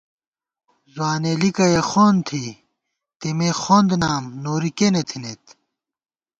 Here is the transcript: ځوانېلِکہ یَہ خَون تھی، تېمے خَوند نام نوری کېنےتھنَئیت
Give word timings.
ځوانېلِکہ 0.93 1.65
یَہ 1.73 1.81
خَون 1.89 2.15
تھی، 2.27 2.43
تېمے 3.19 3.49
خَوند 3.61 3.89
نام 4.03 4.23
نوری 4.43 4.71
کېنےتھنَئیت 4.77 5.43